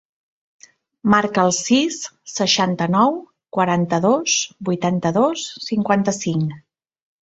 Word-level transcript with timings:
Marca 1.13 1.43
el 1.49 1.53
sis, 1.57 1.99
seixanta-nou, 2.37 3.21
quaranta-dos, 3.59 4.41
vuitanta-dos, 4.73 5.49
cinquanta-cinc. 5.71 6.63